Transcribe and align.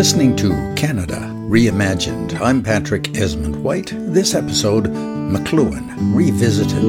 listening 0.00 0.34
to 0.34 0.48
Canada 0.76 1.18
Reimagined. 1.50 2.40
I'm 2.40 2.62
Patrick 2.62 3.02
Esmonde-White. 3.12 3.92
This 4.14 4.34
episode, 4.34 4.84
McLuhan 4.84 6.14
Revisited. 6.14 6.84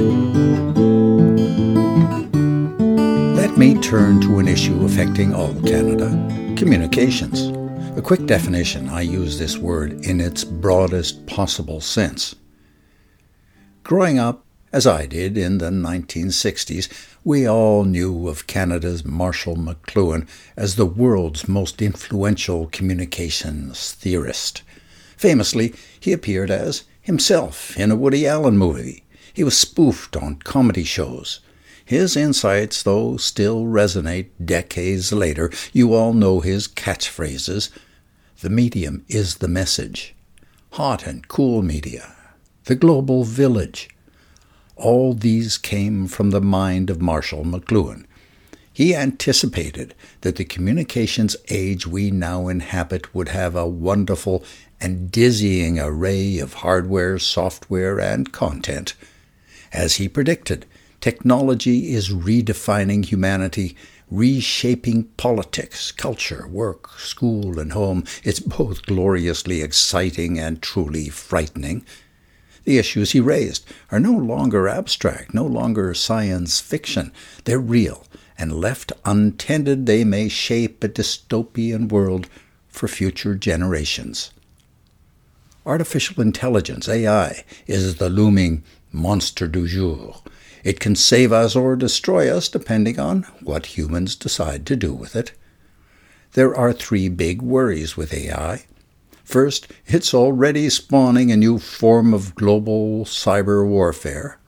Let 3.35 3.57
me 3.57 3.77
turn 3.81 4.21
to 4.21 4.39
an 4.39 4.47
issue 4.47 4.85
affecting 4.85 5.35
all 5.35 5.53
Canada 5.55 6.07
communications. 6.55 7.49
A 7.97 8.01
quick 8.01 8.27
definition 8.27 8.87
I 8.87 9.01
use 9.01 9.37
this 9.37 9.57
word 9.57 10.05
in 10.05 10.21
its 10.21 10.45
broadest 10.45 11.25
possible 11.25 11.81
sense. 11.81 12.33
Growing 13.83 14.19
up, 14.19 14.45
as 14.73 14.87
I 14.87 15.05
did 15.05 15.37
in 15.37 15.57
the 15.57 15.69
1960s, 15.69 16.87
we 17.23 17.47
all 17.47 17.83
knew 17.83 18.27
of 18.27 18.47
Canada's 18.47 19.03
Marshall 19.03 19.57
McLuhan 19.57 20.27
as 20.55 20.75
the 20.75 20.85
world's 20.85 21.47
most 21.47 21.81
influential 21.81 22.67
communications 22.67 23.91
theorist. 23.91 24.63
Famously, 25.17 25.75
he 25.99 26.13
appeared 26.13 26.49
as 26.49 26.83
himself 27.01 27.77
in 27.77 27.91
a 27.91 27.95
Woody 27.95 28.25
Allen 28.25 28.57
movie. 28.57 29.03
He 29.33 29.43
was 29.43 29.57
spoofed 29.57 30.15
on 30.15 30.37
comedy 30.37 30.83
shows. 30.83 31.41
His 31.83 32.15
insights, 32.15 32.81
though, 32.81 33.17
still 33.17 33.65
resonate 33.65 34.29
decades 34.43 35.11
later. 35.11 35.51
You 35.73 35.93
all 35.93 36.13
know 36.13 36.39
his 36.39 36.67
catchphrases. 36.67 37.69
The 38.41 38.49
medium 38.49 39.03
is 39.09 39.35
the 39.35 39.47
message. 39.47 40.15
Hot 40.71 41.05
and 41.05 41.27
cool 41.27 41.61
media. 41.61 42.15
The 42.65 42.75
global 42.75 43.25
village 43.25 43.89
all 44.81 45.13
these 45.13 45.57
came 45.57 46.07
from 46.07 46.31
the 46.31 46.41
mind 46.41 46.89
of 46.89 47.01
Marshall 47.01 47.45
McLuhan. 47.45 48.05
He 48.73 48.95
anticipated 48.95 49.93
that 50.21 50.37
the 50.37 50.45
communications 50.45 51.35
age 51.49 51.85
we 51.85 52.09
now 52.09 52.47
inhabit 52.47 53.13
would 53.13 53.29
have 53.29 53.55
a 53.55 53.67
wonderful 53.67 54.43
and 54.79 55.11
dizzying 55.11 55.79
array 55.79 56.39
of 56.39 56.55
hardware, 56.55 57.19
software, 57.19 57.99
and 57.99 58.31
content. 58.31 58.95
As 59.71 59.95
he 59.95 60.09
predicted, 60.09 60.65
technology 60.99 61.93
is 61.93 62.09
redefining 62.09 63.05
humanity, 63.05 63.75
reshaping 64.09 65.03
politics, 65.15 65.91
culture, 65.91 66.47
work, 66.47 66.97
school, 66.97 67.59
and 67.59 67.73
home. 67.73 68.03
It's 68.23 68.39
both 68.39 68.85
gloriously 68.85 69.61
exciting 69.61 70.39
and 70.39 70.61
truly 70.61 71.09
frightening. 71.09 71.85
The 72.63 72.77
issues 72.77 73.11
he 73.11 73.19
raised 73.19 73.65
are 73.91 73.99
no 73.99 74.13
longer 74.13 74.67
abstract, 74.67 75.33
no 75.33 75.45
longer 75.45 75.93
science 75.93 76.59
fiction. 76.59 77.11
They're 77.45 77.59
real, 77.59 78.05
and 78.37 78.53
left 78.53 78.91
untended, 79.05 79.85
they 79.85 80.03
may 80.03 80.27
shape 80.29 80.83
a 80.83 80.89
dystopian 80.89 81.89
world 81.89 82.27
for 82.67 82.87
future 82.87 83.35
generations. 83.35 84.31
Artificial 85.65 86.21
intelligence, 86.21 86.87
AI, 86.87 87.43
is 87.67 87.95
the 87.95 88.09
looming 88.09 88.63
monster 88.91 89.47
du 89.47 89.67
jour. 89.67 90.21
It 90.63 90.79
can 90.79 90.95
save 90.95 91.31
us 91.31 91.55
or 91.55 91.75
destroy 91.75 92.35
us 92.35 92.49
depending 92.49 92.99
on 92.99 93.23
what 93.41 93.77
humans 93.77 94.15
decide 94.15 94.65
to 94.67 94.75
do 94.75 94.93
with 94.93 95.15
it. 95.15 95.33
There 96.33 96.55
are 96.55 96.73
three 96.73 97.09
big 97.09 97.41
worries 97.41 97.97
with 97.97 98.13
AI 98.13 98.65
First, 99.23 99.67
it's 99.85 100.13
already 100.13 100.69
spawning 100.69 101.31
a 101.31 101.37
new 101.37 101.59
form 101.59 102.13
of 102.13 102.35
global 102.35 103.05
cyber 103.05 103.65
warfare. 103.65 104.39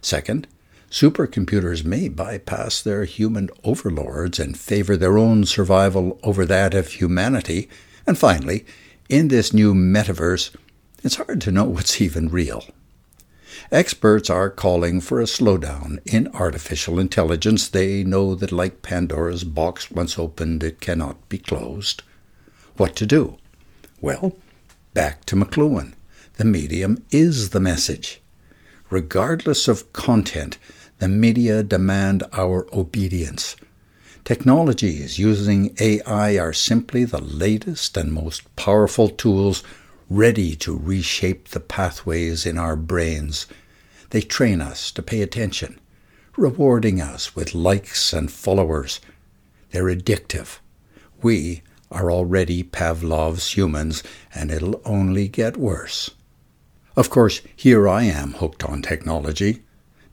Second, 0.00 0.46
supercomputers 0.90 1.84
may 1.84 2.08
bypass 2.08 2.82
their 2.82 3.04
human 3.04 3.48
overlords 3.64 4.38
and 4.38 4.58
favor 4.58 4.96
their 4.96 5.16
own 5.16 5.44
survival 5.44 6.20
over 6.22 6.44
that 6.44 6.74
of 6.74 6.88
humanity. 6.88 7.68
And 8.06 8.18
finally, 8.18 8.66
in 9.08 9.28
this 9.28 9.52
new 9.52 9.74
metaverse, 9.74 10.54
it's 11.02 11.16
hard 11.16 11.40
to 11.42 11.52
know 11.52 11.64
what's 11.64 12.00
even 12.00 12.28
real. 12.28 12.64
Experts 13.70 14.28
are 14.28 14.50
calling 14.50 15.00
for 15.00 15.20
a 15.20 15.24
slowdown 15.24 15.98
in 16.04 16.28
artificial 16.34 16.98
intelligence. 16.98 17.68
They 17.68 18.04
know 18.04 18.34
that, 18.34 18.52
like 18.52 18.82
Pandora's 18.82 19.44
box, 19.44 19.90
once 19.90 20.18
opened, 20.18 20.62
it 20.62 20.80
cannot 20.80 21.28
be 21.28 21.38
closed. 21.38 22.02
What 22.76 22.96
to 22.96 23.06
do? 23.06 23.38
Well, 24.02 24.32
back 24.94 25.24
to 25.26 25.36
McLuhan. 25.36 25.92
The 26.34 26.44
medium 26.44 27.04
is 27.12 27.50
the 27.50 27.60
message. 27.60 28.20
Regardless 28.90 29.68
of 29.68 29.92
content, 29.92 30.58
the 30.98 31.06
media 31.06 31.62
demand 31.62 32.24
our 32.32 32.66
obedience. 32.72 33.54
Technologies 34.24 35.20
using 35.20 35.72
AI 35.78 36.36
are 36.36 36.52
simply 36.52 37.04
the 37.04 37.20
latest 37.20 37.96
and 37.96 38.12
most 38.12 38.54
powerful 38.56 39.08
tools 39.08 39.62
ready 40.10 40.56
to 40.56 40.76
reshape 40.76 41.50
the 41.50 41.60
pathways 41.60 42.44
in 42.44 42.58
our 42.58 42.74
brains. 42.74 43.46
They 44.10 44.20
train 44.20 44.60
us 44.60 44.90
to 44.90 45.02
pay 45.02 45.22
attention, 45.22 45.78
rewarding 46.36 47.00
us 47.00 47.36
with 47.36 47.54
likes 47.54 48.12
and 48.12 48.32
followers. 48.32 49.00
They're 49.70 49.84
addictive. 49.84 50.58
We 51.22 51.62
are 51.92 52.10
already 52.10 52.62
Pavlov's 52.62 53.56
humans, 53.56 54.02
and 54.34 54.50
it'll 54.50 54.80
only 54.84 55.28
get 55.28 55.56
worse. 55.56 56.10
Of 56.96 57.10
course, 57.10 57.42
here 57.54 57.88
I 57.88 58.04
am 58.04 58.32
hooked 58.32 58.64
on 58.64 58.82
technology. 58.82 59.62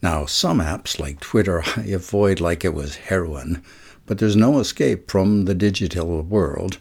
Now, 0.01 0.25
some 0.25 0.59
apps 0.59 0.99
like 0.99 1.19
Twitter 1.19 1.63
I 1.77 1.83
avoid 1.87 2.39
like 2.39 2.63
it 2.63 2.73
was 2.73 2.95
heroin, 2.95 3.63
but 4.05 4.17
there's 4.17 4.35
no 4.35 4.59
escape 4.59 5.09
from 5.09 5.45
the 5.45 5.55
digital 5.55 6.21
world. 6.21 6.77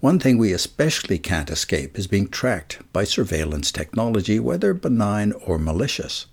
One 0.00 0.18
thing 0.18 0.38
we 0.38 0.52
especially 0.52 1.18
can't 1.18 1.50
escape 1.50 1.98
is 1.98 2.06
being 2.06 2.28
tracked 2.28 2.80
by 2.92 3.04
surveillance 3.04 3.70
technology, 3.70 4.40
whether 4.40 4.74
benign 4.74 5.32
or 5.32 5.58
malicious. 5.58 6.26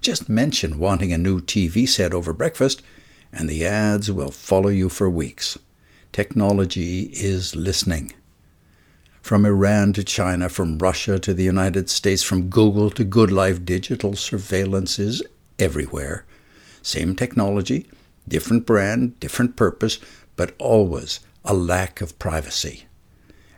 Just 0.00 0.28
mention 0.28 0.78
wanting 0.78 1.12
a 1.12 1.18
new 1.18 1.40
TV 1.40 1.88
set 1.88 2.12
over 2.12 2.32
breakfast, 2.32 2.82
and 3.32 3.48
the 3.48 3.66
ads 3.66 4.10
will 4.10 4.30
follow 4.30 4.68
you 4.68 4.88
for 4.88 5.10
weeks 5.10 5.58
technology 6.14 7.10
is 7.12 7.56
listening. 7.56 8.12
From 9.20 9.44
Iran 9.44 9.92
to 9.94 10.04
China, 10.04 10.48
from 10.48 10.78
Russia 10.78 11.18
to 11.18 11.34
the 11.34 11.42
United 11.42 11.90
States, 11.90 12.22
from 12.22 12.48
Google 12.48 12.88
to 12.90 13.02
Good 13.02 13.32
Life, 13.32 13.64
digital 13.64 14.14
surveillance 14.14 15.00
is 15.00 15.24
everywhere. 15.58 16.24
Same 16.82 17.16
technology, 17.16 17.88
different 18.28 18.64
brand, 18.64 19.18
different 19.18 19.56
purpose, 19.56 19.98
but 20.36 20.54
always 20.60 21.18
a 21.44 21.52
lack 21.52 22.00
of 22.00 22.16
privacy. 22.20 22.84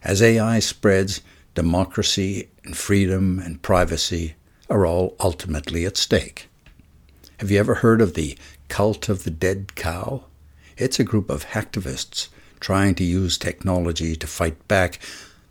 As 0.02 0.22
AI 0.22 0.60
spreads, 0.60 1.20
democracy 1.54 2.48
and 2.64 2.74
freedom 2.74 3.38
and 3.38 3.60
privacy 3.60 4.34
are 4.70 4.86
all 4.86 5.14
ultimately 5.20 5.84
at 5.84 5.98
stake. 5.98 6.48
Have 7.38 7.50
you 7.50 7.58
ever 7.58 7.74
heard 7.74 8.00
of 8.00 8.14
the 8.14 8.38
cult 8.68 9.10
of 9.10 9.24
the 9.24 9.30
dead 9.30 9.74
cow? 9.74 10.24
It's 10.78 10.98
a 10.98 11.04
group 11.04 11.28
of 11.28 11.48
hacktivists 11.48 12.28
trying 12.60 12.94
to 12.96 13.04
use 13.04 13.38
technology 13.38 14.16
to 14.16 14.26
fight 14.26 14.66
back. 14.68 14.98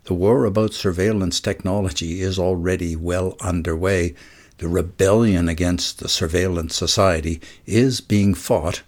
The 0.04 0.14
war 0.14 0.44
about 0.44 0.72
surveillance 0.72 1.40
technology 1.40 2.20
is 2.20 2.38
already 2.38 2.94
well 2.96 3.36
underway. 3.40 4.14
The 4.58 4.68
rebellion 4.68 5.48
against 5.48 5.98
the 5.98 6.08
surveillance 6.08 6.74
society 6.74 7.40
is 7.66 8.00
being 8.00 8.34
fought 8.34 8.82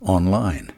online. 0.00 0.70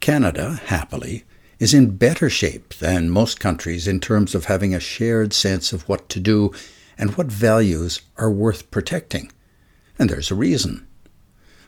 Canada, 0.00 0.60
happily, 0.66 1.24
is 1.58 1.72
in 1.72 1.96
better 1.96 2.28
shape 2.28 2.74
than 2.74 3.10
most 3.10 3.40
countries 3.40 3.88
in 3.88 4.00
terms 4.00 4.34
of 4.34 4.46
having 4.46 4.74
a 4.74 4.80
shared 4.80 5.32
sense 5.32 5.72
of 5.72 5.88
what 5.88 6.08
to 6.10 6.20
do 6.20 6.52
and 6.98 7.16
what 7.16 7.26
values 7.26 8.00
are 8.16 8.30
worth 8.30 8.70
protecting. 8.70 9.30
And 9.98 10.10
there's 10.10 10.30
a 10.30 10.34
reason. 10.34 10.86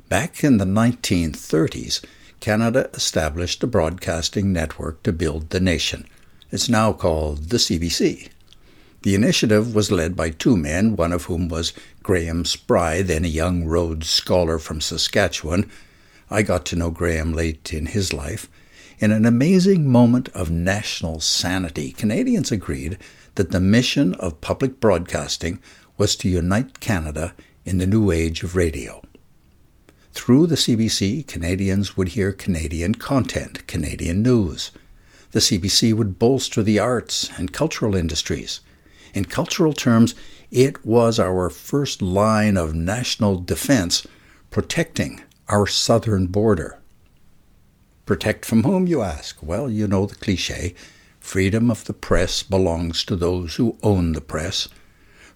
Back 0.09 0.43
in 0.43 0.59
the 0.59 0.65
1930s, 0.65 2.05
Canada 2.41 2.89
established 2.95 3.63
a 3.63 3.67
broadcasting 3.67 4.53
network 4.53 5.03
to 5.03 5.13
build 5.13 5.51
the 5.51 5.61
nation. 5.61 6.07
It's 6.51 6.69
now 6.69 6.93
called 6.93 7.51
the 7.51 7.57
CBC. 7.57 8.29
The 9.03 9.15
initiative 9.15 9.75
was 9.75 9.91
led 9.91 10.17
by 10.17 10.31
two 10.31 10.57
men, 10.57 10.97
one 10.97 11.13
of 11.13 11.25
whom 11.25 11.49
was 11.49 11.73
Graham 12.03 12.45
Spry, 12.45 13.03
then 13.03 13.25
a 13.25 13.29
young 13.29 13.65
Rhodes 13.65 14.09
Scholar 14.09 14.59
from 14.59 14.81
Saskatchewan. 14.81 15.71
I 16.31 16.43
got 16.43 16.65
to 16.67 16.77
know 16.77 16.91
Graham 16.91 17.33
late 17.33 17.73
in 17.73 17.87
his 17.87 18.13
life. 18.13 18.49
In 18.99 19.13
an 19.13 19.25
amazing 19.25 19.91
moment 19.91 20.29
of 20.31 20.51
national 20.51 21.21
sanity, 21.21 21.93
Canadians 21.93 22.51
agreed 22.51 22.99
that 23.37 23.53
the 23.53 23.61
mission 23.61 24.15
of 24.15 24.41
public 24.41 24.81
broadcasting 24.81 25.61
was 25.97 26.17
to 26.17 26.29
unite 26.29 26.81
Canada 26.81 27.35
in 27.65 27.79
the 27.79 27.87
new 27.87 28.11
age 28.11 28.43
of 28.43 28.57
radio. 28.57 29.03
Through 30.19 30.49
the 30.49 30.57
CBC, 30.57 31.29
Canadians 31.29 31.97
would 31.97 32.09
hear 32.09 32.33
Canadian 32.33 32.97
content, 32.97 33.65
Canadian 33.69 34.21
news. 34.21 34.73
The 35.31 35.39
CBC 35.39 35.95
would 35.95 36.19
bolster 36.19 36.61
the 36.61 36.81
arts 36.81 37.31
and 37.39 37.53
cultural 37.53 37.95
industries. 37.95 38.61
In 39.15 39.27
cultural 39.27 39.73
terms, 39.73 40.17
it 40.51 40.85
was 40.85 41.21
our 41.21 41.49
first 41.49 42.03
line 42.03 42.57
of 42.57 42.75
national 42.75 43.39
defense 43.39 44.09
protecting 44.51 45.23
our 45.49 45.69
southern 45.69 46.27
border. 46.27 46.81
Protect 48.05 48.45
from 48.45 48.65
whom, 48.65 48.89
you 48.89 49.03
ask? 49.03 49.39
Well, 49.41 49.71
you 49.71 49.87
know 49.87 50.05
the 50.05 50.17
cliche 50.17 50.75
freedom 51.21 51.71
of 51.71 51.85
the 51.85 51.95
press 51.95 52.43
belongs 52.43 53.05
to 53.05 53.15
those 53.15 53.55
who 53.55 53.79
own 53.85 54.13
the 54.13 54.21
press. 54.21 54.69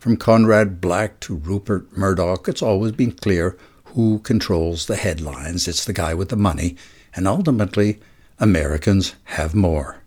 From 0.00 0.16
Conrad 0.16 0.80
Black 0.80 1.20
to 1.20 1.36
Rupert 1.36 1.96
Murdoch, 1.96 2.48
it's 2.48 2.62
always 2.62 2.90
been 2.90 3.12
clear 3.12 3.56
who 3.94 4.18
controls 4.20 4.86
the 4.86 4.96
headlines. 4.96 5.68
It's 5.68 5.84
the 5.84 5.92
guy 5.92 6.14
with 6.14 6.28
the 6.30 6.36
money, 6.36 6.76
and 7.14 7.28
ultimately, 7.28 8.00
Americans 8.38 9.14
have 9.24 9.54
more. 9.54 10.02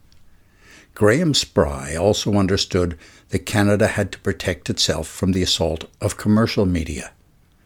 Graham 0.96 1.34
Spry 1.34 1.96
also 1.96 2.36
understood 2.36 2.98
that 3.30 3.46
Canada 3.46 3.88
had 3.88 4.12
to 4.14 4.20
protect 4.20 4.70
itself 4.70 5.08
from 5.08 5.34
the 5.34 5.44
assault 5.44 5.86
of 6.00 6.18
commercial 6.18 6.66
media. 6.66 7.12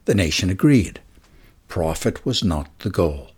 The 0.06 0.16
nation 0.16 0.50
agreed. 0.50 1.00
Profit 1.68 2.26
was 2.26 2.44
not 2.44 2.68
the 2.80 2.90
goal. 2.90 3.30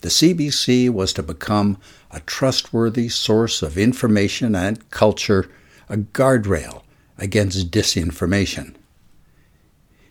The 0.00 0.08
CBC 0.08 0.90
was 0.90 1.12
to 1.14 1.22
become 1.22 1.78
a 2.10 2.20
trustworthy 2.20 3.08
source 3.08 3.62
of 3.62 3.78
information 3.78 4.54
and 4.54 4.88
culture, 4.90 5.48
a 5.88 5.96
guardrail 5.96 6.82
against 7.16 7.70
disinformation. 7.70 8.74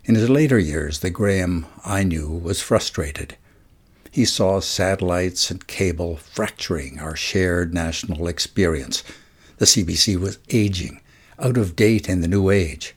In 0.07 0.15
his 0.15 0.29
later 0.29 0.57
years, 0.57 0.99
the 0.99 1.09
Graham 1.09 1.65
I 1.83 2.03
knew 2.03 2.29
was 2.29 2.61
frustrated. 2.61 3.35
He 4.09 4.23
saw 4.23 4.61
satellites 4.61 5.51
and 5.51 5.67
cable 5.67 6.15
fracturing 6.15 6.97
our 6.97 7.17
shared 7.17 7.73
national 7.73 8.29
experience. 8.29 9.03
The 9.57 9.65
CBC 9.65 10.17
was 10.17 10.39
aging, 10.49 11.01
out 11.37 11.57
of 11.57 11.75
date 11.75 12.07
in 12.07 12.21
the 12.21 12.29
new 12.29 12.49
age. 12.49 12.95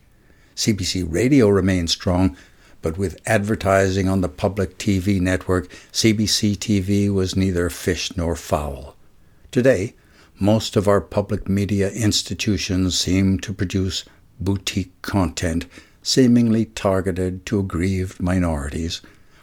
CBC 0.55 1.05
radio 1.13 1.49
remained 1.49 1.91
strong, 1.91 2.37
but 2.81 2.97
with 2.97 3.21
advertising 3.27 4.09
on 4.09 4.21
the 4.21 4.29
public 4.29 4.79
TV 4.79 5.21
network, 5.21 5.69
CBC 5.93 6.57
TV 6.59 7.13
was 7.13 7.35
neither 7.35 7.69
fish 7.71 8.17
nor 8.17 8.37
fowl. 8.37 8.95
Today, 9.51 9.95
most 10.39 10.77
of 10.77 10.87
our 10.87 11.01
public 11.01 11.49
media 11.49 11.91
institutions 11.91 12.97
seem 12.97 13.41
to 13.41 13.53
produce 13.53 14.05
boutique 14.39 15.03
content 15.03 15.67
seemingly 16.03 16.65
targeted 16.65 17.45
to 17.47 17.61
aggrieved 17.61 18.21
minorities. 18.21 19.01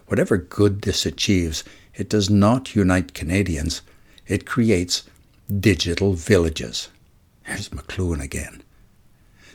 Whatever 0.07 0.37
good 0.37 0.81
this 0.81 1.05
achieves, 1.05 1.63
it 1.95 2.09
does 2.09 2.29
not 2.29 2.75
unite 2.75 3.13
Canadians, 3.13 3.81
it 4.27 4.45
creates 4.45 5.03
digital 5.59 6.13
villages. 6.13 6.89
There's 7.45 7.69
McLuhan 7.69 8.21
again. 8.21 8.63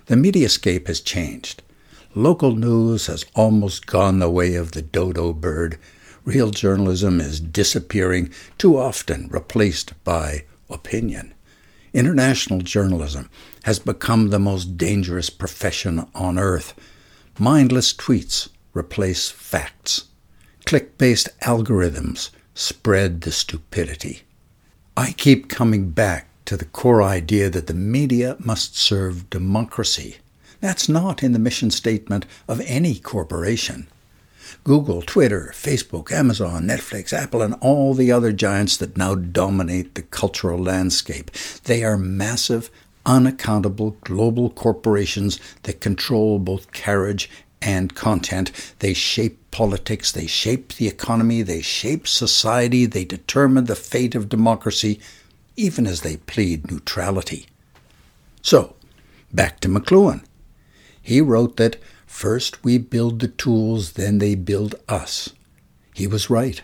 The 0.07 0.15
mediascape 0.15 0.87
has 0.87 1.01
changed. 1.01 1.63
Local 2.15 2.55
news 2.55 3.07
has 3.07 3.25
almost 3.35 3.87
gone 3.87 4.19
the 4.19 4.31
way 4.31 4.55
of 4.55 4.73
the 4.73 4.83
dodo 4.83 5.33
bird. 5.33 5.79
Real 6.25 6.51
journalism 6.51 7.21
is 7.21 7.41
disappearing, 7.41 8.31
too 8.59 8.77
often 8.79 9.29
replaced 9.29 9.93
by 10.05 10.45
opinion. 10.69 11.35
International 11.95 12.61
journalism 12.61 13.29
has 13.65 13.79
become 13.79 14.31
the 14.31 14.39
most 14.39 14.77
dangerous 14.77 15.31
profession 15.31 16.07
on 16.15 16.39
earth. 16.39 16.75
Mindless 17.39 17.95
tweets 17.95 18.51
replace 18.75 19.31
facts. 19.31 20.05
Click 20.67 20.99
based 20.99 21.29
algorithms 21.41 22.31
spread 22.55 23.23
the 23.23 23.33
stupidity. 23.33 24.23
I 24.97 25.13
keep 25.13 25.49
coming 25.49 25.91
back 25.91 26.29
to 26.45 26.59
the 26.59 26.67
core 26.67 27.03
idea 27.03 27.49
that 27.49 27.69
the 27.69 27.75
media 27.75 28.37
must 28.39 28.77
serve 28.77 29.31
democracy. 29.31 30.19
That's 30.61 30.91
not 30.91 31.23
in 31.23 31.33
the 31.33 31.39
mission 31.39 31.71
statement 31.71 32.27
of 32.47 32.61
any 32.67 32.97
corporation. 32.97 33.89
Google, 34.63 35.01
Twitter, 35.01 35.53
Facebook, 35.55 36.13
Amazon, 36.13 36.65
Netflix, 36.65 37.15
Apple, 37.15 37.41
and 37.41 37.55
all 37.61 37.95
the 37.95 38.13
other 38.13 38.33
giants 38.33 38.77
that 38.77 38.99
now 38.99 39.15
dominate 39.15 39.95
the 39.95 40.03
cultural 40.03 40.59
landscape. 40.59 41.31
They 41.65 41.83
are 41.83 41.97
massive 41.97 42.71
unaccountable 43.05 43.97
global 44.03 44.51
corporations 44.51 45.39
that 45.63 45.81
control 45.81 46.39
both 46.39 46.73
carriage 46.73 47.31
and 47.61 47.95
content. 47.95 48.75
They 48.81 48.93
shape 48.93 49.51
politics, 49.51 50.11
they 50.13 50.27
shape 50.27 50.75
the 50.75 50.89
economy, 50.89 51.43
they 51.43 51.63
shape 51.63 52.09
society, 52.09 52.87
they 52.87 53.05
determine 53.05 53.67
the 53.67 53.77
fate 53.77 54.15
of 54.15 54.29
democracy, 54.29 55.01
even 55.57 55.87
as 55.87 56.01
they 56.01 56.17
plead 56.17 56.71
neutrality. 56.71 57.47
So, 58.43 58.75
back 59.33 59.61
to 59.61 59.69
McLuhan. 59.69 60.25
He 61.01 61.21
wrote 61.21 61.57
that 61.57 61.77
first 62.07 62.65
we 62.65 62.79
build 62.79 63.21
the 63.21 63.29
tools, 63.29 63.93
then 63.93 64.19
they 64.19 64.35
build 64.35 64.75
us. 64.89 65.31
He 65.95 66.07
was 66.07 66.31
right. 66.31 66.63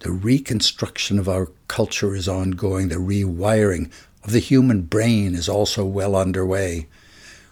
The 0.00 0.10
reconstruction 0.10 1.18
of 1.18 1.28
our 1.28 1.50
culture 1.68 2.14
is 2.14 2.28
ongoing, 2.28 2.88
the 2.88 2.96
rewiring 2.96 3.90
of 4.24 4.32
the 4.32 4.38
human 4.38 4.82
brain 4.82 5.34
is 5.34 5.48
also 5.48 5.84
well 5.84 6.16
underway. 6.16 6.88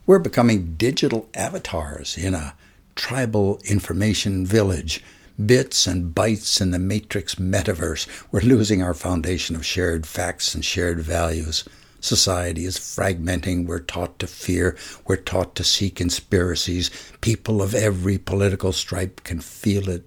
We're 0.07 0.19
becoming 0.19 0.75
digital 0.75 1.29
avatars 1.35 2.17
in 2.17 2.35
a 2.35 2.55
tribal 2.95 3.61
information 3.65 4.47
village, 4.47 5.05
bits 5.45 5.87
and 5.87 6.15
bytes 6.15 6.61
in 6.61 6.71
the 6.71 6.79
matrix 6.79 7.37
metaverse. 7.37 8.07
We're 8.31 8.41
losing 8.41 8.83
our 8.83 8.95
foundation 8.95 9.55
of 9.55 9.67
shared 9.67 10.07
facts 10.07 10.55
and 10.55 10.65
shared 10.65 11.01
values. 11.01 11.65
Society 12.01 12.65
is 12.65 12.79
fragmenting. 12.79 13.67
We're 13.67 13.79
taught 13.79 14.19
to 14.19 14.27
fear. 14.27 14.77
We're 15.07 15.17
taught 15.17 15.55
to 15.57 15.65
see 15.65 15.89
conspiracies. 15.89 16.91
People 17.21 17.63
of 17.63 17.75
every 17.75 18.19
political 18.19 18.73
stripe 18.73 19.23
can 19.23 19.41
feel 19.41 19.89
it, 19.89 20.05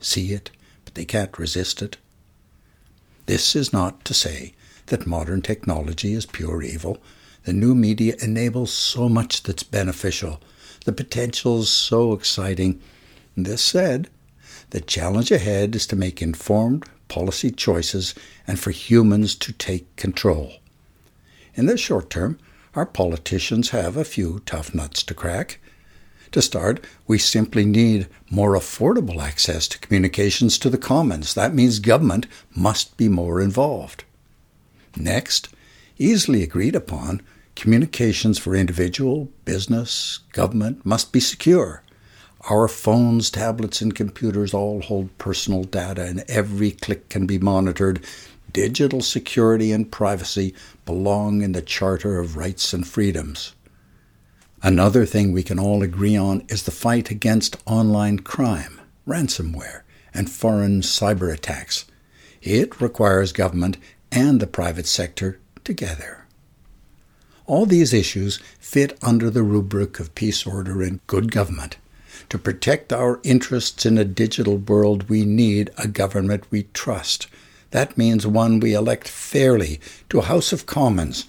see 0.00 0.32
it, 0.32 0.50
but 0.84 0.96
they 0.96 1.06
can't 1.06 1.38
resist 1.38 1.80
it. 1.80 1.96
This 3.24 3.56
is 3.56 3.72
not 3.72 4.04
to 4.04 4.12
say 4.12 4.54
that 4.90 5.06
modern 5.06 5.42
technology 5.42 6.12
is 6.12 6.26
pure 6.26 6.62
evil. 6.62 6.98
The 7.44 7.52
new 7.52 7.74
media 7.74 8.14
enables 8.20 8.70
so 8.70 9.08
much 9.08 9.42
that's 9.42 9.62
beneficial. 9.62 10.40
The 10.84 10.92
potential 10.92 11.60
is 11.60 11.70
so 11.70 12.12
exciting. 12.12 12.80
This 13.36 13.62
said, 13.62 14.08
the 14.70 14.80
challenge 14.80 15.32
ahead 15.32 15.74
is 15.74 15.86
to 15.88 15.96
make 15.96 16.22
informed 16.22 16.84
policy 17.08 17.50
choices 17.50 18.14
and 18.46 18.58
for 18.58 18.70
humans 18.70 19.34
to 19.36 19.52
take 19.52 19.96
control. 19.96 20.52
In 21.54 21.66
the 21.66 21.76
short 21.76 22.10
term, 22.10 22.38
our 22.74 22.86
politicians 22.86 23.70
have 23.70 23.96
a 23.96 24.04
few 24.04 24.42
tough 24.46 24.74
nuts 24.74 25.02
to 25.04 25.14
crack. 25.14 25.58
To 26.32 26.40
start, 26.40 26.84
we 27.08 27.18
simply 27.18 27.64
need 27.64 28.06
more 28.30 28.52
affordable 28.54 29.20
access 29.20 29.66
to 29.68 29.78
communications 29.80 30.58
to 30.58 30.70
the 30.70 30.78
commons. 30.78 31.34
That 31.34 31.54
means 31.54 31.80
government 31.80 32.28
must 32.54 32.96
be 32.96 33.08
more 33.08 33.40
involved. 33.40 34.04
Next, 34.96 35.48
easily 35.98 36.42
agreed 36.42 36.74
upon, 36.74 37.22
communications 37.54 38.38
for 38.38 38.54
individual, 38.54 39.28
business, 39.44 40.20
government 40.32 40.84
must 40.84 41.12
be 41.12 41.20
secure. 41.20 41.82
Our 42.48 42.68
phones, 42.68 43.30
tablets, 43.30 43.82
and 43.82 43.94
computers 43.94 44.54
all 44.54 44.80
hold 44.80 45.16
personal 45.18 45.64
data, 45.64 46.04
and 46.04 46.24
every 46.26 46.70
click 46.70 47.08
can 47.10 47.26
be 47.26 47.38
monitored. 47.38 48.04
Digital 48.52 49.02
security 49.02 49.72
and 49.72 49.92
privacy 49.92 50.54
belong 50.86 51.42
in 51.42 51.52
the 51.52 51.62
Charter 51.62 52.18
of 52.18 52.36
Rights 52.36 52.72
and 52.72 52.86
Freedoms. 52.86 53.54
Another 54.62 55.06
thing 55.06 55.32
we 55.32 55.42
can 55.42 55.58
all 55.58 55.82
agree 55.82 56.16
on 56.16 56.44
is 56.48 56.64
the 56.64 56.70
fight 56.70 57.10
against 57.10 57.56
online 57.66 58.20
crime, 58.20 58.80
ransomware, 59.06 59.82
and 60.12 60.30
foreign 60.30 60.80
cyber 60.80 61.32
attacks. 61.32 61.84
It 62.42 62.80
requires 62.80 63.32
government 63.32 63.76
and 64.12 64.40
the 64.40 64.46
private 64.46 64.86
sector 64.86 65.38
together. 65.64 66.24
All 67.46 67.66
these 67.66 67.92
issues 67.92 68.38
fit 68.60 68.96
under 69.02 69.28
the 69.28 69.42
rubric 69.42 69.98
of 69.98 70.14
peace, 70.14 70.46
order, 70.46 70.82
and 70.82 71.04
good 71.06 71.32
government. 71.32 71.76
To 72.28 72.38
protect 72.38 72.92
our 72.92 73.20
interests 73.24 73.84
in 73.84 73.98
a 73.98 74.04
digital 74.04 74.56
world, 74.56 75.08
we 75.08 75.24
need 75.24 75.70
a 75.76 75.88
government 75.88 76.44
we 76.50 76.68
trust. 76.74 77.26
That 77.72 77.98
means 77.98 78.26
one 78.26 78.60
we 78.60 78.74
elect 78.74 79.08
fairly 79.08 79.80
to 80.10 80.20
a 80.20 80.24
House 80.24 80.52
of 80.52 80.66
Commons, 80.66 81.24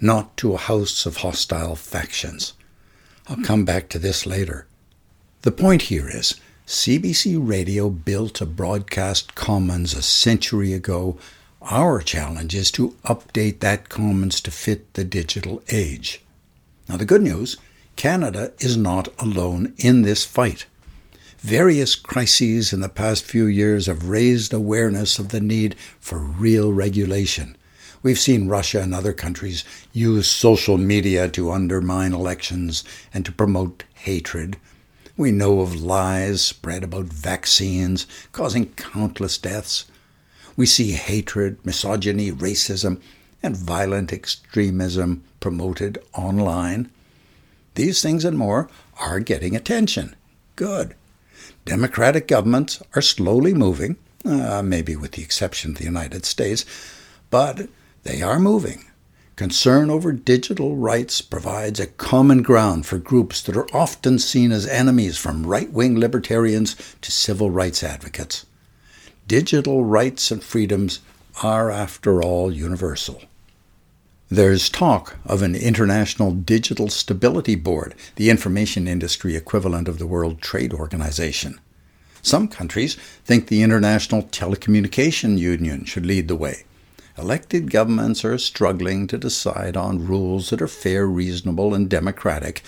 not 0.00 0.36
to 0.38 0.54
a 0.54 0.58
House 0.58 1.04
of 1.04 1.18
hostile 1.18 1.76
factions. 1.76 2.54
I'll 3.28 3.42
come 3.42 3.64
back 3.64 3.88
to 3.90 3.98
this 3.98 4.24
later. 4.24 4.66
The 5.42 5.52
point 5.52 5.82
here 5.82 6.08
is 6.08 6.40
CBC 6.66 7.36
Radio 7.40 7.90
built 7.90 8.40
a 8.40 8.46
broadcast 8.46 9.34
commons 9.34 9.94
a 9.94 10.02
century 10.02 10.72
ago 10.72 11.18
our 11.68 12.00
challenge 12.00 12.54
is 12.54 12.70
to 12.72 12.96
update 13.04 13.60
that 13.60 13.88
commons 13.88 14.40
to 14.40 14.50
fit 14.50 14.94
the 14.94 15.04
digital 15.04 15.62
age. 15.68 16.22
Now, 16.88 16.96
the 16.96 17.04
good 17.04 17.22
news 17.22 17.56
Canada 17.96 18.52
is 18.58 18.76
not 18.76 19.08
alone 19.18 19.74
in 19.78 20.02
this 20.02 20.24
fight. 20.24 20.66
Various 21.38 21.94
crises 21.94 22.72
in 22.72 22.80
the 22.80 22.88
past 22.88 23.24
few 23.24 23.46
years 23.46 23.86
have 23.86 24.08
raised 24.08 24.52
awareness 24.52 25.18
of 25.18 25.30
the 25.30 25.40
need 25.40 25.74
for 25.98 26.18
real 26.18 26.72
regulation. 26.72 27.56
We've 28.02 28.18
seen 28.18 28.48
Russia 28.48 28.82
and 28.82 28.94
other 28.94 29.12
countries 29.12 29.64
use 29.92 30.28
social 30.28 30.78
media 30.78 31.28
to 31.30 31.50
undermine 31.50 32.12
elections 32.12 32.84
and 33.12 33.24
to 33.24 33.32
promote 33.32 33.84
hatred. 33.94 34.58
We 35.16 35.32
know 35.32 35.60
of 35.60 35.74
lies 35.82 36.42
spread 36.42 36.84
about 36.84 37.06
vaccines 37.06 38.06
causing 38.32 38.66
countless 38.74 39.38
deaths. 39.38 39.86
We 40.56 40.66
see 40.66 40.92
hatred, 40.92 41.58
misogyny, 41.64 42.32
racism, 42.32 43.00
and 43.42 43.56
violent 43.56 44.12
extremism 44.12 45.22
promoted 45.38 45.98
online. 46.14 46.90
These 47.74 48.00
things 48.02 48.24
and 48.24 48.38
more 48.38 48.68
are 48.98 49.20
getting 49.20 49.54
attention. 49.54 50.16
Good. 50.56 50.94
Democratic 51.66 52.26
governments 52.26 52.82
are 52.94 53.02
slowly 53.02 53.52
moving, 53.52 53.96
uh, 54.24 54.62
maybe 54.62 54.96
with 54.96 55.12
the 55.12 55.22
exception 55.22 55.72
of 55.72 55.78
the 55.78 55.84
United 55.84 56.24
States, 56.24 56.64
but 57.28 57.68
they 58.04 58.22
are 58.22 58.40
moving. 58.40 58.86
Concern 59.36 59.90
over 59.90 60.12
digital 60.12 60.76
rights 60.76 61.20
provides 61.20 61.78
a 61.78 61.86
common 61.86 62.42
ground 62.42 62.86
for 62.86 62.96
groups 62.96 63.42
that 63.42 63.56
are 63.56 63.68
often 63.76 64.18
seen 64.18 64.50
as 64.50 64.66
enemies, 64.66 65.18
from 65.18 65.46
right 65.46 65.70
wing 65.70 66.00
libertarians 66.00 66.74
to 67.02 67.12
civil 67.12 67.50
rights 67.50 67.84
advocates. 67.84 68.46
Digital 69.26 69.84
rights 69.84 70.30
and 70.30 70.40
freedoms 70.40 71.00
are, 71.42 71.68
after 71.68 72.22
all, 72.22 72.52
universal. 72.52 73.22
There's 74.28 74.68
talk 74.68 75.16
of 75.24 75.42
an 75.42 75.56
international 75.56 76.30
digital 76.30 76.88
stability 76.88 77.56
board, 77.56 77.96
the 78.14 78.30
information 78.30 78.86
industry 78.86 79.34
equivalent 79.34 79.88
of 79.88 79.98
the 79.98 80.06
World 80.06 80.40
Trade 80.40 80.72
Organization. 80.72 81.58
Some 82.22 82.46
countries 82.46 82.94
think 83.24 83.48
the 83.48 83.64
International 83.64 84.22
Telecommunication 84.22 85.38
Union 85.38 85.84
should 85.86 86.06
lead 86.06 86.28
the 86.28 86.36
way. 86.36 86.62
Elected 87.18 87.72
governments 87.72 88.24
are 88.24 88.38
struggling 88.38 89.08
to 89.08 89.18
decide 89.18 89.76
on 89.76 90.06
rules 90.06 90.50
that 90.50 90.62
are 90.62 90.68
fair, 90.68 91.04
reasonable, 91.04 91.74
and 91.74 91.88
democratic. 91.88 92.62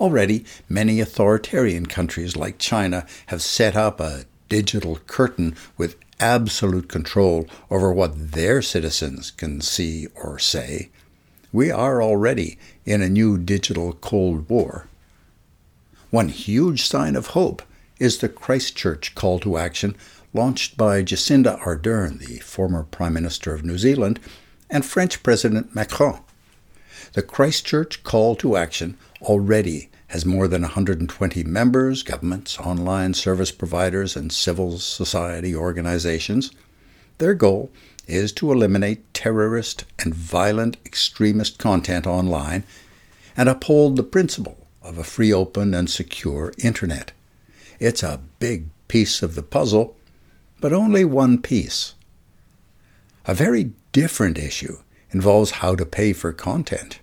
Already, 0.00 0.44
many 0.68 1.00
authoritarian 1.00 1.86
countries 1.86 2.36
like 2.36 2.58
China 2.58 3.06
have 3.26 3.42
set 3.42 3.76
up 3.76 4.00
a 4.00 4.24
digital 4.50 4.96
curtain 5.06 5.56
with 5.78 5.96
absolute 6.20 6.88
control 6.88 7.48
over 7.70 7.90
what 7.90 8.32
their 8.32 8.60
citizens 8.60 9.30
can 9.30 9.62
see 9.62 10.08
or 10.14 10.38
say. 10.38 10.90
We 11.50 11.70
are 11.70 12.02
already 12.02 12.58
in 12.84 13.00
a 13.00 13.08
new 13.08 13.38
digital 13.38 13.94
Cold 13.94 14.50
War. 14.50 14.86
One 16.10 16.28
huge 16.28 16.86
sign 16.86 17.16
of 17.16 17.28
hope 17.28 17.62
is 17.98 18.18
the 18.18 18.28
Christchurch 18.28 19.14
call 19.14 19.38
to 19.40 19.56
action 19.56 19.96
launched 20.32 20.76
by 20.76 21.02
Jacinda 21.02 21.58
Ardern, 21.60 22.18
the 22.18 22.38
former 22.38 22.84
Prime 22.84 23.14
Minister 23.14 23.54
of 23.54 23.64
New 23.64 23.78
Zealand, 23.78 24.20
and 24.68 24.84
French 24.84 25.22
President 25.22 25.74
Macron. 25.74 26.20
The 27.14 27.22
Christchurch 27.22 28.04
call 28.04 28.36
to 28.36 28.56
action 28.56 28.96
already 29.22 29.90
has 30.10 30.26
more 30.26 30.48
than 30.48 30.62
120 30.62 31.44
members, 31.44 32.02
governments, 32.02 32.58
online 32.58 33.14
service 33.14 33.52
providers, 33.52 34.16
and 34.16 34.32
civil 34.32 34.76
society 34.76 35.54
organizations. 35.54 36.50
Their 37.18 37.34
goal 37.34 37.70
is 38.08 38.32
to 38.32 38.50
eliminate 38.50 39.14
terrorist 39.14 39.84
and 40.00 40.12
violent 40.12 40.78
extremist 40.84 41.60
content 41.60 42.08
online 42.08 42.64
and 43.36 43.48
uphold 43.48 43.94
the 43.94 44.02
principle 44.02 44.66
of 44.82 44.98
a 44.98 45.04
free, 45.04 45.32
open, 45.32 45.74
and 45.74 45.88
secure 45.88 46.52
Internet. 46.58 47.12
It's 47.78 48.02
a 48.02 48.20
big 48.40 48.64
piece 48.88 49.22
of 49.22 49.36
the 49.36 49.44
puzzle, 49.44 49.96
but 50.60 50.72
only 50.72 51.04
one 51.04 51.40
piece. 51.40 51.94
A 53.26 53.34
very 53.34 53.70
different 53.92 54.38
issue 54.38 54.78
involves 55.12 55.52
how 55.52 55.76
to 55.76 55.86
pay 55.86 56.12
for 56.12 56.32
content. 56.32 56.98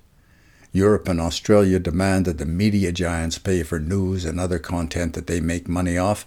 Europe 0.78 1.08
and 1.08 1.20
Australia 1.20 1.80
demand 1.80 2.26
that 2.26 2.38
the 2.38 2.46
media 2.46 2.92
giants 2.92 3.40
pay 3.40 3.64
for 3.64 3.80
news 3.80 4.26
and 4.26 4.40
other 4.40 4.60
content 4.60 5.16
that 5.16 5.26
they 5.26 5.40
make 5.40 5.68
money 5.68 5.98
off, 5.98 6.24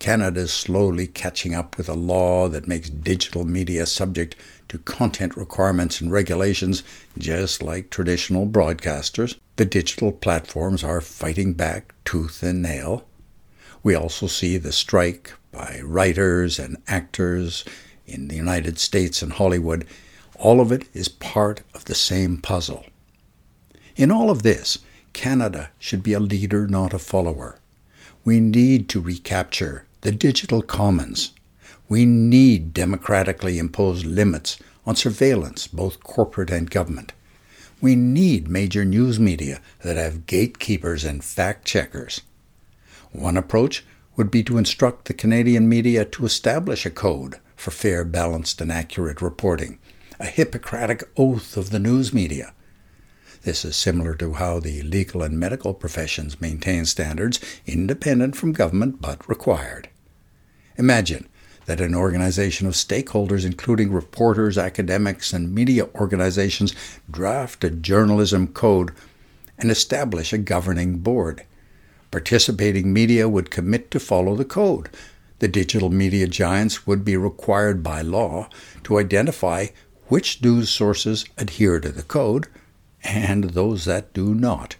Canada 0.00 0.40
is 0.40 0.52
slowly 0.52 1.06
catching 1.06 1.54
up 1.54 1.78
with 1.78 1.88
a 1.88 1.94
law 1.94 2.48
that 2.48 2.66
makes 2.66 2.90
digital 2.90 3.44
media 3.44 3.86
subject 3.86 4.34
to 4.68 4.78
content 4.78 5.36
requirements 5.36 6.00
and 6.00 6.10
regulations, 6.10 6.82
just 7.16 7.62
like 7.62 7.88
traditional 7.88 8.48
broadcasters. 8.48 9.38
The 9.54 9.64
digital 9.64 10.10
platforms 10.10 10.82
are 10.82 11.00
fighting 11.00 11.52
back 11.52 11.94
tooth 12.04 12.42
and 12.42 12.60
nail. 12.60 13.06
We 13.84 13.94
also 13.94 14.26
see 14.26 14.56
the 14.58 14.72
strike 14.72 15.32
by 15.52 15.80
writers 15.84 16.58
and 16.58 16.78
actors 16.88 17.64
in 18.06 18.26
the 18.26 18.34
United 18.34 18.80
States 18.80 19.22
and 19.22 19.34
Hollywood. 19.34 19.86
All 20.36 20.60
of 20.60 20.72
it 20.72 20.88
is 20.92 21.08
part 21.08 21.62
of 21.74 21.84
the 21.84 21.94
same 21.94 22.38
puzzle. 22.38 22.84
In 23.96 24.10
all 24.10 24.28
of 24.28 24.42
this, 24.42 24.78
Canada 25.12 25.70
should 25.78 26.02
be 26.02 26.14
a 26.14 26.20
leader, 26.20 26.66
not 26.66 26.92
a 26.92 26.98
follower. 26.98 27.58
We 28.24 28.40
need 28.40 28.88
to 28.88 29.00
recapture 29.00 29.86
the 30.00 30.10
digital 30.10 30.62
commons. 30.62 31.32
We 31.88 32.04
need 32.04 32.74
democratically 32.74 33.58
imposed 33.58 34.04
limits 34.04 34.58
on 34.84 34.96
surveillance, 34.96 35.68
both 35.68 36.02
corporate 36.02 36.50
and 36.50 36.68
government. 36.68 37.12
We 37.80 37.94
need 37.94 38.48
major 38.48 38.84
news 38.84 39.20
media 39.20 39.60
that 39.82 39.96
have 39.96 40.26
gatekeepers 40.26 41.04
and 41.04 41.22
fact 41.22 41.64
checkers. 41.64 42.22
One 43.12 43.36
approach 43.36 43.84
would 44.16 44.30
be 44.30 44.42
to 44.44 44.58
instruct 44.58 45.04
the 45.04 45.14
Canadian 45.14 45.68
media 45.68 46.04
to 46.04 46.24
establish 46.24 46.84
a 46.84 46.90
code 46.90 47.38
for 47.54 47.70
fair, 47.70 48.04
balanced, 48.04 48.60
and 48.60 48.72
accurate 48.72 49.22
reporting, 49.22 49.78
a 50.18 50.26
Hippocratic 50.26 51.04
oath 51.16 51.56
of 51.56 51.70
the 51.70 51.78
news 51.78 52.12
media. 52.12 52.54
This 53.44 53.62
is 53.66 53.76
similar 53.76 54.14
to 54.14 54.32
how 54.32 54.58
the 54.58 54.80
legal 54.80 55.22
and 55.22 55.38
medical 55.38 55.74
professions 55.74 56.40
maintain 56.40 56.86
standards 56.86 57.40
independent 57.66 58.36
from 58.36 58.52
government 58.52 59.02
but 59.02 59.28
required. 59.28 59.90
Imagine 60.78 61.28
that 61.66 61.80
an 61.80 61.94
organization 61.94 62.66
of 62.66 62.72
stakeholders, 62.72 63.44
including 63.44 63.92
reporters, 63.92 64.56
academics, 64.56 65.34
and 65.34 65.54
media 65.54 65.88
organizations, 65.94 66.74
draft 67.10 67.62
a 67.64 67.70
journalism 67.70 68.48
code 68.48 68.92
and 69.58 69.70
establish 69.70 70.32
a 70.32 70.38
governing 70.38 70.98
board. 70.98 71.44
Participating 72.10 72.94
media 72.94 73.28
would 73.28 73.50
commit 73.50 73.90
to 73.90 74.00
follow 74.00 74.34
the 74.36 74.46
code. 74.46 74.88
The 75.40 75.48
digital 75.48 75.90
media 75.90 76.26
giants 76.28 76.86
would 76.86 77.04
be 77.04 77.18
required 77.18 77.82
by 77.82 78.00
law 78.00 78.48
to 78.84 78.98
identify 78.98 79.66
which 80.06 80.42
news 80.42 80.70
sources 80.70 81.26
adhere 81.36 81.78
to 81.80 81.90
the 81.90 82.02
code 82.02 82.48
and 83.04 83.44
those 83.50 83.84
that 83.84 84.12
do 84.12 84.34
not. 84.34 84.76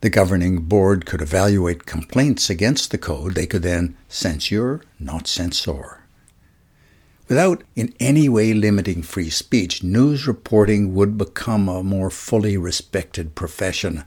The 0.00 0.10
governing 0.10 0.60
board 0.60 1.04
could 1.04 1.20
evaluate 1.20 1.86
complaints 1.86 2.48
against 2.48 2.90
the 2.90 2.98
code. 2.98 3.34
They 3.34 3.46
could 3.46 3.62
then 3.62 3.96
censure, 4.08 4.82
not 5.00 5.26
censor. 5.26 6.02
Without 7.28 7.64
in 7.74 7.92
any 7.98 8.28
way 8.28 8.54
limiting 8.54 9.02
free 9.02 9.30
speech, 9.30 9.82
news 9.82 10.28
reporting 10.28 10.94
would 10.94 11.18
become 11.18 11.68
a 11.68 11.82
more 11.82 12.10
fully 12.10 12.56
respected 12.56 13.34
profession. 13.34 14.04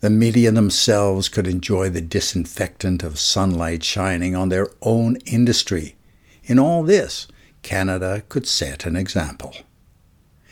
The 0.00 0.10
media 0.10 0.50
themselves 0.52 1.28
could 1.28 1.46
enjoy 1.46 1.88
the 1.88 2.02
disinfectant 2.02 3.02
of 3.02 3.18
sunlight 3.18 3.82
shining 3.82 4.36
on 4.36 4.50
their 4.50 4.68
own 4.82 5.16
industry. 5.24 5.96
In 6.44 6.58
all 6.58 6.82
this, 6.82 7.28
Canada 7.62 8.22
could 8.28 8.46
set 8.46 8.84
an 8.84 8.94
example. 8.94 9.54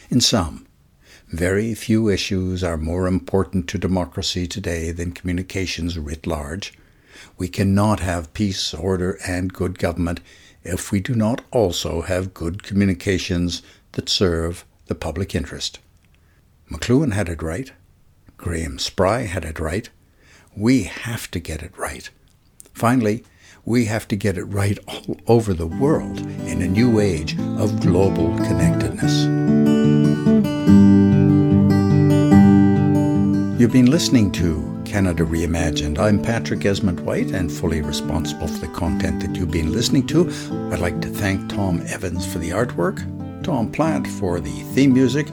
In 0.08 0.20
sum, 0.20 0.66
very 1.28 1.74
few 1.74 2.08
issues 2.08 2.62
are 2.62 2.76
more 2.76 3.08
important 3.08 3.68
to 3.68 3.78
democracy 3.78 4.46
today 4.46 4.92
than 4.92 5.10
communications 5.10 5.98
writ 5.98 6.24
large. 6.26 6.72
We 7.36 7.48
cannot 7.48 8.00
have 8.00 8.32
peace, 8.32 8.72
order, 8.72 9.18
and 9.26 9.52
good 9.52 9.78
government 9.78 10.20
if 10.62 10.92
we 10.92 11.00
do 11.00 11.14
not 11.14 11.42
also 11.50 12.02
have 12.02 12.34
good 12.34 12.62
communications 12.62 13.62
that 13.92 14.08
serve 14.08 14.64
the 14.86 14.94
public 14.94 15.34
interest. 15.34 15.80
McLuhan 16.70 17.12
had 17.12 17.28
it 17.28 17.42
right. 17.42 17.72
Graham 18.36 18.78
Spry 18.78 19.22
had 19.22 19.44
it 19.44 19.58
right. 19.58 19.88
We 20.56 20.84
have 20.84 21.30
to 21.32 21.40
get 21.40 21.62
it 21.62 21.76
right. 21.76 22.08
Finally, 22.72 23.24
we 23.64 23.86
have 23.86 24.06
to 24.08 24.16
get 24.16 24.38
it 24.38 24.44
right 24.44 24.78
all 24.86 25.16
over 25.26 25.52
the 25.52 25.66
world 25.66 26.20
in 26.20 26.62
a 26.62 26.68
new 26.68 27.00
age 27.00 27.36
of 27.58 27.80
global 27.80 28.36
connectedness. 28.36 29.75
You've 33.58 33.72
been 33.72 33.90
listening 33.90 34.32
to 34.32 34.82
Canada 34.84 35.24
Reimagined. 35.24 35.98
I'm 35.98 36.20
Patrick 36.20 36.60
Esmonde-White 36.60 37.30
and 37.30 37.50
fully 37.50 37.80
responsible 37.80 38.48
for 38.48 38.58
the 38.58 38.68
content 38.68 39.22
that 39.22 39.34
you've 39.34 39.50
been 39.50 39.72
listening 39.72 40.06
to. 40.08 40.28
I'd 40.70 40.78
like 40.78 41.00
to 41.00 41.08
thank 41.08 41.48
Tom 41.48 41.80
Evans 41.86 42.30
for 42.30 42.38
the 42.38 42.50
artwork, 42.50 43.00
Tom 43.42 43.72
Plant 43.72 44.06
for 44.06 44.40
the 44.40 44.52
theme 44.74 44.92
music, 44.92 45.28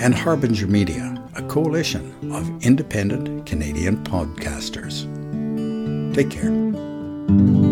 and 0.00 0.14
Harbinger 0.14 0.66
Media, 0.66 1.14
a 1.34 1.42
coalition 1.44 2.14
of 2.30 2.62
independent 2.62 3.46
Canadian 3.46 4.04
podcasters. 4.04 5.06
Take 6.14 6.28
care. 6.28 7.71